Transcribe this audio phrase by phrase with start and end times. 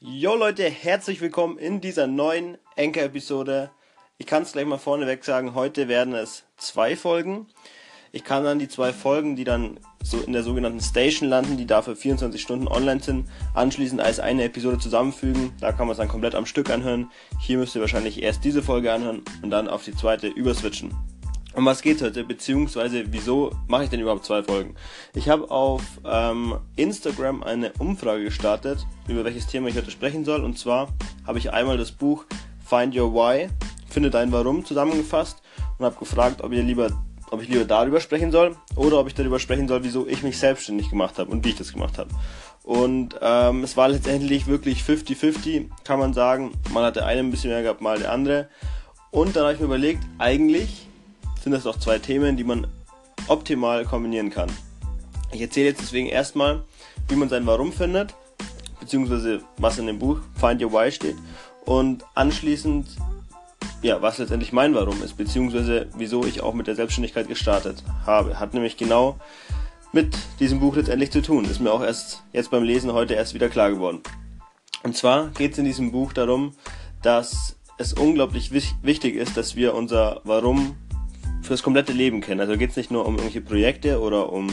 [0.00, 3.72] Jo Leute, herzlich willkommen in dieser neuen Enker-Episode.
[4.16, 7.48] Ich kann es gleich mal vorneweg sagen, heute werden es zwei Folgen.
[8.12, 11.66] Ich kann dann die zwei Folgen, die dann so in der sogenannten Station landen, die
[11.66, 15.52] dafür 24 Stunden online sind, anschließend als eine Episode zusammenfügen.
[15.60, 17.10] Da kann man es dann komplett am Stück anhören.
[17.40, 20.94] Hier müsst ihr wahrscheinlich erst diese Folge anhören und dann auf die zweite überswitchen.
[21.58, 22.22] Um was geht's heute?
[22.22, 24.76] Beziehungsweise, wieso mache ich denn überhaupt zwei Folgen?
[25.12, 30.44] Ich habe auf ähm, Instagram eine Umfrage gestartet, über welches Thema ich heute sprechen soll.
[30.44, 30.86] Und zwar
[31.26, 32.26] habe ich einmal das Buch
[32.64, 33.48] Find Your Why,
[33.90, 35.42] Finde dein Warum zusammengefasst
[35.78, 36.92] und habe gefragt, ob ihr lieber
[37.32, 40.38] ob ich lieber darüber sprechen soll oder ob ich darüber sprechen soll, wieso ich mich
[40.38, 42.10] selbstständig gemacht habe und wie ich das gemacht habe.
[42.62, 46.52] Und ähm, es war letztendlich wirklich 50-50, kann man sagen.
[46.72, 48.48] Man hatte einen ein bisschen mehr gehabt, mal der andere.
[49.10, 50.87] Und dann habe ich mir überlegt, eigentlich
[51.48, 52.66] sind das doch zwei Themen, die man
[53.26, 54.50] optimal kombinieren kann.
[55.32, 56.62] Ich erzähle jetzt deswegen erstmal,
[57.08, 58.14] wie man sein Warum findet,
[58.80, 61.16] beziehungsweise was in dem Buch Find Your Why steht
[61.64, 62.86] und anschließend
[63.80, 68.38] ja, was letztendlich mein Warum ist, beziehungsweise wieso ich auch mit der Selbstständigkeit gestartet habe.
[68.38, 69.16] Hat nämlich genau
[69.92, 71.46] mit diesem Buch letztendlich zu tun.
[71.46, 74.02] Ist mir auch erst jetzt beim Lesen heute erst wieder klar geworden.
[74.82, 76.52] Und zwar geht es in diesem Buch darum,
[77.00, 80.76] dass es unglaublich wichtig ist, dass wir unser Warum
[81.48, 82.40] für das komplette Leben kennen.
[82.40, 84.48] Also geht es nicht nur um irgendwelche Projekte oder um,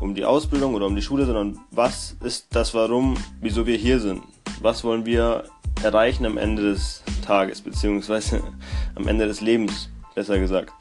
[0.00, 4.00] um die Ausbildung oder um die Schule, sondern was ist das Warum, wieso wir hier
[4.00, 4.22] sind?
[4.60, 5.44] Was wollen wir
[5.82, 8.42] erreichen am Ende des Tages, beziehungsweise
[8.94, 10.72] am Ende des Lebens, besser gesagt.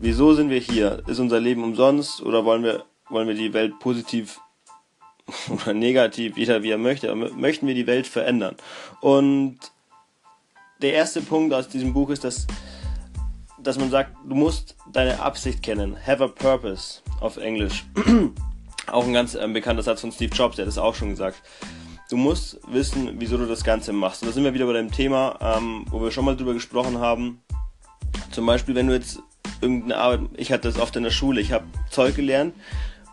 [0.00, 1.02] Wieso sind wir hier?
[1.06, 4.40] Ist unser Leben umsonst oder wollen wir, wollen wir die Welt positiv
[5.50, 8.56] oder negativ, jeder wie er möchte, aber möchten wir die Welt verändern?
[9.02, 9.58] Und
[10.80, 12.46] der erste Punkt aus diesem Buch ist, dass
[13.64, 15.96] dass man sagt, du musst deine Absicht kennen.
[16.06, 17.84] Have a purpose auf Englisch.
[18.86, 21.42] auch ein ganz äh, bekannter Satz von Steve Jobs, der hat das auch schon gesagt.
[22.10, 24.22] Du musst wissen, wieso du das Ganze machst.
[24.22, 26.98] Und da sind wir wieder bei dem Thema, ähm, wo wir schon mal drüber gesprochen
[26.98, 27.42] haben.
[28.30, 29.20] Zum Beispiel, wenn du jetzt
[29.60, 32.54] irgendeine Arbeit, ich hatte das oft in der Schule, ich habe Zeug gelernt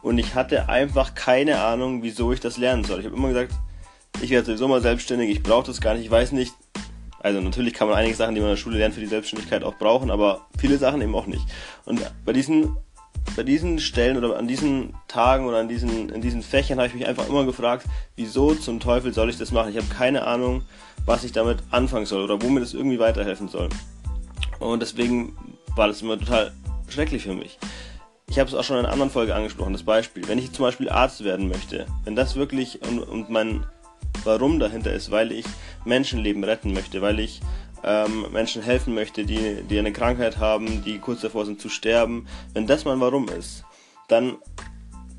[0.01, 3.00] und ich hatte einfach keine Ahnung, wieso ich das lernen soll.
[3.00, 3.53] Ich habe immer gesagt,
[4.22, 6.53] ich werde sowieso mal selbstständig, ich brauche das gar nicht, ich weiß nicht,
[7.23, 9.63] also natürlich kann man einige Sachen, die man in der Schule lernt, für die Selbstständigkeit
[9.63, 11.45] auch brauchen, aber viele Sachen eben auch nicht.
[11.85, 12.77] Und bei diesen,
[13.35, 16.93] bei diesen Stellen oder an diesen Tagen oder an diesen, in diesen Fächern habe ich
[16.95, 19.69] mich einfach immer gefragt, wieso zum Teufel soll ich das machen?
[19.69, 20.63] Ich habe keine Ahnung,
[21.05, 23.69] was ich damit anfangen soll oder womit es irgendwie weiterhelfen soll.
[24.59, 25.35] Und deswegen
[25.75, 26.51] war das immer total
[26.87, 27.57] schrecklich für mich.
[28.29, 30.27] Ich habe es auch schon in einer anderen Folge angesprochen, das Beispiel.
[30.27, 33.65] Wenn ich zum Beispiel Arzt werden möchte, wenn das wirklich und, und mein
[34.23, 35.45] Warum dahinter ist, weil ich
[35.85, 37.41] Menschenleben retten möchte, weil ich
[37.83, 42.27] ähm, Menschen helfen möchte, die, die eine Krankheit haben, die kurz davor sind zu sterben.
[42.53, 43.63] Wenn das mein Warum ist,
[44.07, 44.38] dann,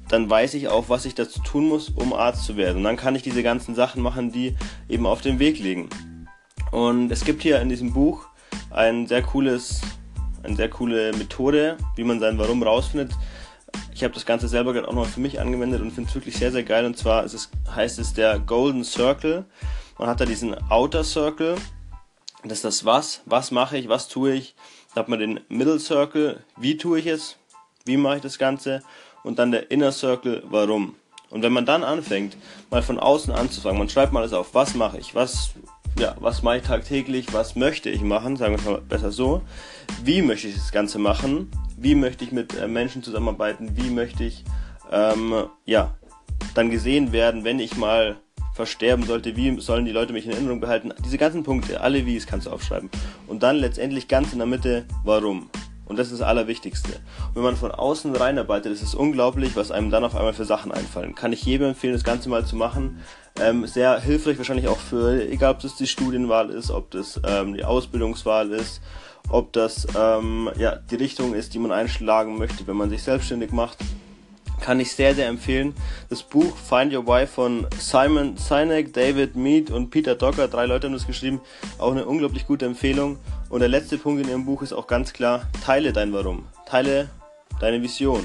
[0.08, 2.78] dann weiß ich auch, was ich dazu tun muss, um Arzt zu werden.
[2.78, 4.54] Und dann kann ich diese ganzen Sachen machen, die
[4.88, 5.88] eben auf dem Weg liegen.
[6.70, 8.26] Und es gibt hier in diesem Buch
[8.70, 9.80] ein sehr cooles,
[10.42, 13.12] eine sehr coole Methode, wie man sein Warum rausfindet.
[14.02, 16.36] Ich habe das Ganze selber gerade auch noch für mich angewendet und finde es wirklich
[16.36, 16.86] sehr, sehr geil.
[16.86, 19.44] Und zwar es, heißt es der Golden Circle.
[19.96, 21.54] Man hat da diesen Outer Circle.
[22.42, 23.22] Das ist das Was.
[23.26, 23.88] Was mache ich?
[23.88, 24.56] Was tue ich?
[24.88, 26.42] Dann hat man den Middle Circle.
[26.56, 27.36] Wie tue ich es?
[27.84, 28.82] Wie mache ich das Ganze?
[29.22, 30.42] Und dann der Inner Circle.
[30.50, 30.96] Warum?
[31.30, 32.36] Und wenn man dann anfängt,
[32.70, 34.52] mal von außen anzufangen, man schreibt mal alles auf.
[34.52, 35.14] Was mache ich?
[35.14, 35.50] Was,
[35.96, 37.32] ja, was mache ich tagtäglich?
[37.32, 38.36] Was möchte ich machen?
[38.36, 39.42] Sagen wir es mal besser so.
[40.02, 41.52] Wie möchte ich das Ganze machen?
[41.82, 44.44] Wie möchte ich mit äh, Menschen zusammenarbeiten, wie möchte ich
[44.91, 45.94] ähm, ja,
[46.54, 48.16] dann gesehen werden, wenn ich mal
[48.54, 50.92] versterben sollte, wie sollen die Leute mich in Erinnerung behalten.
[51.04, 52.91] Diese ganzen Punkte, alle Wies kannst du aufschreiben.
[53.26, 55.48] Und dann letztendlich ganz in der Mitte, warum.
[55.87, 56.92] Und das ist das Allerwichtigste.
[57.28, 60.44] Und wenn man von außen reinarbeitet, ist es unglaublich, was einem dann auf einmal für
[60.44, 61.15] Sachen einfallen.
[61.15, 63.00] Kann ich jedem empfehlen, das Ganze mal zu machen.
[63.41, 67.54] Ähm, sehr hilfreich wahrscheinlich auch für, egal ob das die Studienwahl ist, ob das ähm,
[67.54, 68.82] die Ausbildungswahl ist
[69.28, 73.53] ob das ähm, ja, die Richtung ist, die man einschlagen möchte, wenn man sich selbstständig
[73.53, 73.78] macht.
[74.60, 75.75] Kann ich sehr, sehr empfehlen.
[76.09, 80.86] Das Buch Find Your Why von Simon Sinek, David Mead und Peter Docker, drei Leute
[80.86, 81.41] haben das geschrieben,
[81.78, 83.18] auch eine unglaublich gute Empfehlung.
[83.48, 87.10] Und der letzte Punkt in ihrem Buch ist auch ganz klar, teile dein Warum, teile
[87.59, 88.24] deine Vision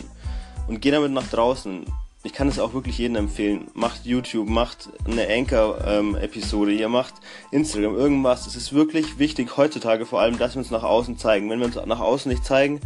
[0.68, 1.86] und geh damit nach draußen
[2.28, 3.68] ich kann es auch wirklich jedem empfehlen.
[3.74, 7.14] Macht YouTube, macht eine Anchor-Episode, ähm, ihr macht
[7.52, 8.48] Instagram, irgendwas.
[8.48, 11.50] Es ist wirklich wichtig heutzutage vor allem, dass wir uns nach außen zeigen.
[11.50, 12.82] Wenn wir uns nach außen nicht zeigen,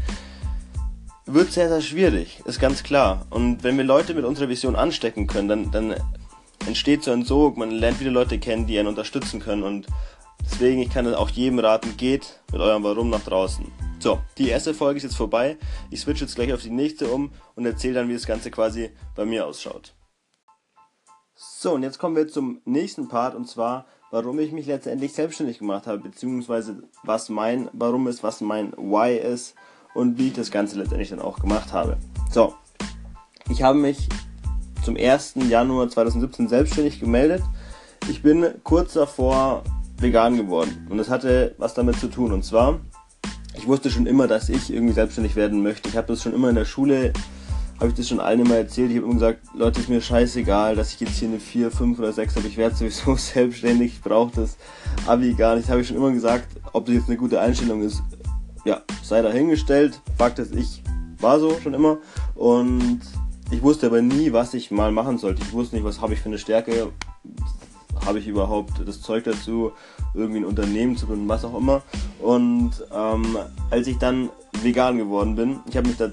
[1.25, 3.25] wird es sehr, sehr schwierig, ist ganz klar.
[3.31, 5.95] Und wenn wir Leute mit unserer Vision anstecken können, dann, dann
[6.67, 9.63] entsteht so ein Sog, man lernt wieder Leute kennen, die einen unterstützen können.
[9.63, 9.87] Und
[10.43, 13.65] deswegen, ich kann auch jedem raten, geht mit eurem Warum nach draußen.
[13.99, 15.57] So, die erste Folge ist jetzt vorbei.
[15.91, 18.89] Ich switche jetzt gleich auf die nächste um und erzähle dann, wie das Ganze quasi
[19.15, 19.93] bei mir ausschaut.
[21.35, 25.59] So, und jetzt kommen wir zum nächsten Part und zwar, warum ich mich letztendlich selbstständig
[25.59, 29.55] gemacht habe, beziehungsweise was mein Warum ist, was mein Why ist
[29.93, 31.97] und wie ich das Ganze letztendlich dann auch gemacht habe.
[32.31, 32.55] So,
[33.49, 34.09] ich habe mich
[34.83, 35.35] zum 1.
[35.47, 37.43] Januar 2017 selbstständig gemeldet.
[38.09, 39.63] Ich bin kurz davor
[40.01, 42.79] vegan geworden und das hatte was damit zu tun und zwar,
[43.55, 45.89] ich wusste schon immer, dass ich irgendwie selbstständig werden möchte.
[45.89, 47.13] Ich habe das schon immer in der Schule
[47.81, 48.91] habe ich das schon allen immer erzählt.
[48.91, 51.97] Ich habe immer gesagt, Leute, ist mir scheißegal, dass ich jetzt hier eine 4, 5
[51.97, 52.47] oder 6 habe.
[52.47, 53.93] Ich werde sowieso selbstständig.
[53.93, 54.55] Ich brauche das
[55.07, 55.63] Abi gar nicht.
[55.63, 56.47] Das habe ich schon immer gesagt.
[56.73, 58.03] Ob das jetzt eine gute Einstellung ist,
[58.65, 59.99] ja, sei dahingestellt.
[60.15, 60.83] Fakt ist, ich
[61.19, 61.97] war so schon immer.
[62.35, 63.01] Und
[63.49, 65.41] ich wusste aber nie, was ich mal machen sollte.
[65.41, 66.91] Ich wusste nicht, was habe ich für eine Stärke.
[68.05, 69.71] Habe ich überhaupt das Zeug dazu,
[70.13, 71.81] irgendwie ein Unternehmen zu gründen, was auch immer.
[72.19, 73.37] Und ähm,
[73.69, 74.29] als ich dann
[74.61, 76.09] vegan geworden bin, ich habe mich da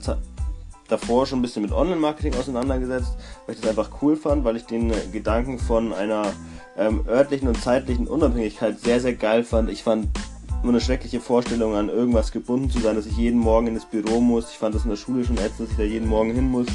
[0.88, 3.12] davor schon ein bisschen mit Online-Marketing auseinandergesetzt,
[3.46, 6.32] weil ich das einfach cool fand, weil ich den Gedanken von einer
[6.76, 9.70] ähm, örtlichen und zeitlichen Unabhängigkeit sehr, sehr geil fand.
[9.70, 10.08] Ich fand
[10.62, 13.84] nur eine schreckliche Vorstellung an irgendwas gebunden zu sein, dass ich jeden Morgen in das
[13.84, 14.50] Büro muss.
[14.50, 16.66] Ich fand das in der Schule schon ätzend, dass ich da jeden Morgen hin muss.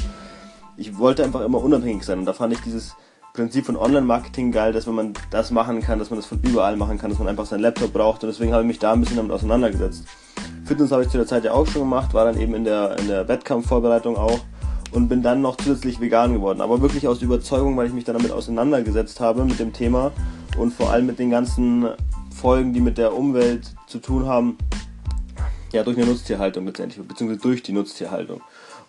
[0.76, 2.96] Ich wollte einfach immer unabhängig sein und da fand ich dieses
[3.34, 6.76] Prinzip von Online-Marketing geil, dass wenn man das machen kann, dass man das von überall
[6.76, 9.00] machen kann, dass man einfach seinen Laptop braucht und deswegen habe ich mich da ein
[9.00, 10.04] bisschen damit auseinandergesetzt.
[10.64, 12.96] Fitness habe ich zu der Zeit ja auch schon gemacht, war dann eben in der,
[13.00, 14.38] in der Wettkampfvorbereitung auch
[14.92, 16.60] und bin dann noch zusätzlich vegan geworden.
[16.60, 20.12] Aber wirklich aus Überzeugung, weil ich mich dann damit auseinandergesetzt habe, mit dem Thema
[20.56, 21.88] und vor allem mit den ganzen
[22.30, 24.56] Folgen, die mit der Umwelt zu tun haben,
[25.72, 28.42] ja, durch eine Nutztierhaltung letztendlich, beziehungsweise durch die Nutztierhaltung.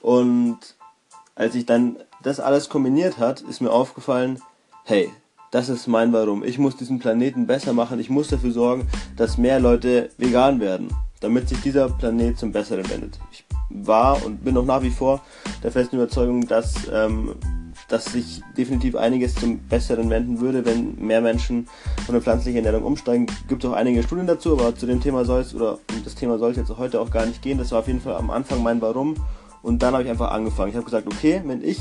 [0.03, 0.74] Und
[1.35, 4.41] als ich dann das alles kombiniert hat, ist mir aufgefallen,
[4.83, 5.11] hey,
[5.51, 6.43] das ist mein Warum.
[6.43, 7.99] Ich muss diesen Planeten besser machen.
[7.99, 10.89] Ich muss dafür sorgen, dass mehr Leute vegan werden
[11.25, 13.19] damit sich dieser Planet zum Besseren wendet.
[13.31, 15.21] Ich war und bin auch nach wie vor
[15.63, 17.33] der festen Überzeugung, dass, ähm,
[17.87, 21.67] dass sich definitiv einiges zum Besseren wenden würde, wenn mehr Menschen
[22.05, 23.25] von der pflanzlichen Ernährung umsteigen.
[23.47, 26.15] Gibt es auch einige Studien dazu, aber zu dem Thema soll es, oder um das
[26.15, 27.57] Thema soll es jetzt heute auch gar nicht gehen.
[27.57, 29.15] Das war auf jeden Fall am Anfang mein Warum.
[29.65, 30.69] Und dann habe ich einfach angefangen.
[30.69, 31.79] Ich habe gesagt, okay, wenn ich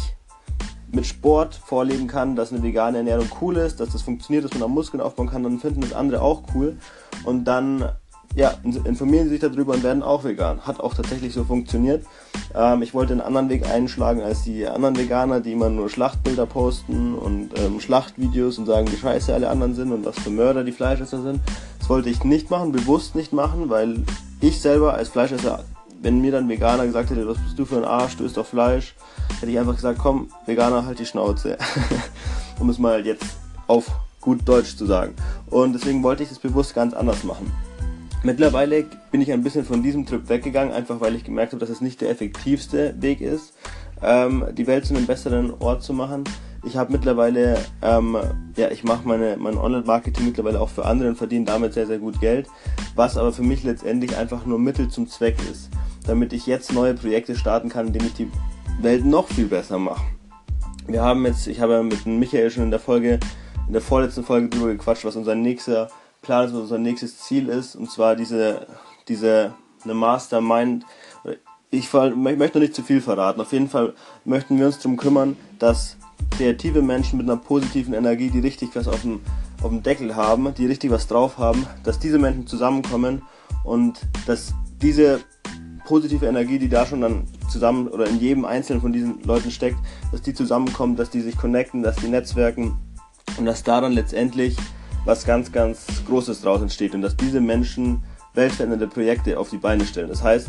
[0.91, 4.61] mit Sport vorleben kann, dass eine vegane Ernährung cool ist, dass das funktioniert, dass man
[4.61, 6.79] da Muskeln aufbauen kann, dann finden das andere auch cool.
[7.25, 7.91] Und dann
[8.35, 10.63] ja, informieren sich darüber und werden auch vegan.
[10.63, 12.07] Hat auch tatsächlich so funktioniert.
[12.55, 16.47] Ähm, ich wollte einen anderen Weg einschlagen als die anderen Veganer, die immer nur Schlachtbilder
[16.47, 20.65] posten und ähm, Schlachtvideos und sagen, wie scheiße alle anderen sind und was für Mörder
[20.65, 21.41] die Fleischesser sind.
[21.81, 24.05] Das wollte ich nicht machen, bewusst nicht machen, weil
[24.41, 25.65] ich selber als Fleischesser,
[26.05, 28.47] wenn mir dann Veganer gesagt hätte, was bist du für ein Arsch, du isst doch
[28.47, 28.95] Fleisch,
[29.41, 31.56] hätte ich einfach gesagt, komm, Veganer, halt die Schnauze.
[32.61, 33.25] um es mal jetzt
[33.67, 33.91] auf
[34.21, 35.15] gut Deutsch zu sagen.
[35.51, 37.51] Und deswegen wollte ich das bewusst ganz anders machen.
[38.23, 41.69] Mittlerweile bin ich ein bisschen von diesem Trip weggegangen, einfach weil ich gemerkt habe, dass
[41.69, 43.55] es nicht der effektivste Weg ist,
[44.03, 46.25] ähm, die Welt zu einem besseren Ort zu machen.
[46.67, 48.17] Ich habe mittlerweile, ähm,
[48.57, 51.99] ja, ich mache meine, mein Online-Marketing mittlerweile auch für andere und verdiene damit sehr, sehr
[51.99, 52.47] gut Geld,
[52.95, 55.69] was aber für mich letztendlich einfach nur Mittel zum Zweck ist,
[56.06, 58.31] damit ich jetzt neue Projekte starten kann, indem ich die
[58.81, 60.05] Welt noch viel besser mache.
[60.87, 63.19] Wir haben jetzt, ich habe mit Michael schon in der Folge,
[63.67, 65.89] in der vorletzten Folge drüber gequatscht, was unser nächster
[66.21, 68.67] Plan ist, was unser nächstes Ziel ist, und zwar diese,
[69.09, 69.55] diese
[69.85, 70.85] eine Mastermind.
[71.71, 73.41] Ich, ich möchte noch nicht zu viel verraten.
[73.41, 75.97] Auf jeden Fall möchten wir uns darum kümmern, dass
[76.31, 79.21] kreative Menschen mit einer positiven Energie, die richtig was auf dem,
[79.62, 83.23] auf dem Deckel haben, die richtig was drauf haben, dass diese Menschen zusammenkommen
[83.64, 85.21] und dass diese
[85.85, 89.76] positive Energie, die da schon dann zusammen oder in jedem einzelnen von diesen Leuten steckt,
[90.12, 92.76] dass die zusammenkommen, dass die sich connecten, dass die netzwerken
[93.38, 94.57] und dass da dann letztendlich
[95.05, 98.03] was ganz, ganz Großes draus entsteht und dass diese Menschen
[98.35, 100.09] weltverändernde Projekte auf die Beine stellen.
[100.09, 100.49] Das heißt,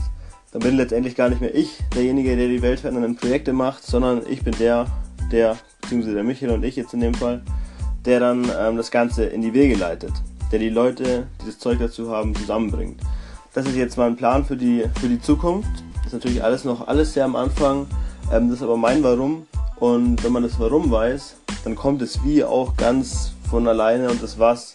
[0.51, 4.44] dann bin letztendlich gar nicht mehr ich derjenige, der die weltverändernden Projekte macht, sondern ich
[4.44, 4.88] bin der,
[5.32, 7.44] der, beziehungsweise der Michael und ich jetzt in dem Fall,
[8.06, 10.13] der dann ähm, das Ganze in die Wege leitet,
[10.51, 13.01] der die Leute, die das Zeug dazu haben, zusammenbringt.
[13.55, 15.69] Das ist jetzt mein Plan für die, für die Zukunft.
[15.95, 17.88] Das ist natürlich alles noch alles sehr am Anfang.
[18.31, 19.47] Ähm, das ist aber mein Warum.
[19.79, 24.21] Und wenn man das Warum weiß, dann kommt es wie auch ganz von alleine und
[24.21, 24.74] das was,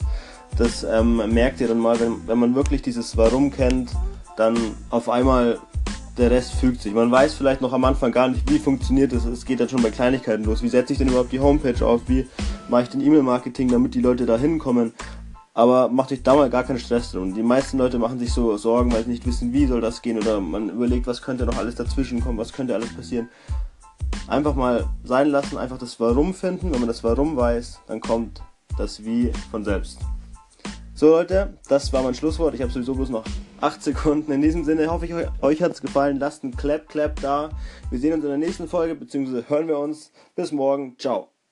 [0.57, 3.91] das ähm, merkt ihr dann mal, wenn, wenn man wirklich dieses Warum kennt,
[4.37, 4.57] dann
[4.89, 5.59] auf einmal
[6.17, 6.95] der Rest fügt sich.
[6.95, 9.27] Man weiß vielleicht noch am Anfang gar nicht, wie funktioniert es.
[9.27, 10.63] Es geht dann schon bei Kleinigkeiten los.
[10.63, 12.01] Wie setze ich denn überhaupt die Homepage auf?
[12.07, 12.27] Wie
[12.71, 14.93] mache ich den E-Mail-Marketing, damit die Leute da hinkommen?
[15.61, 17.35] Aber macht euch da mal gar keinen Stress drum.
[17.35, 20.17] Die meisten Leute machen sich so Sorgen, weil sie nicht wissen, wie soll das gehen
[20.17, 23.29] oder man überlegt, was könnte noch alles dazwischen kommen, was könnte alles passieren.
[24.27, 26.73] Einfach mal sein lassen, einfach das Warum finden.
[26.73, 28.41] Wenn man das Warum weiß, dann kommt
[28.79, 29.99] das Wie von selbst.
[30.95, 32.55] So Leute, das war mein Schlusswort.
[32.55, 33.25] Ich habe sowieso bloß noch
[33.61, 34.33] 8 Sekunden.
[34.33, 35.13] In diesem Sinne hoffe ich,
[35.43, 36.19] euch hat es gefallen.
[36.19, 37.51] Lasst einen Clap, Clap da.
[37.91, 40.11] Wir sehen uns in der nächsten Folge, beziehungsweise hören wir uns.
[40.35, 40.97] Bis morgen.
[40.99, 41.29] Ciao.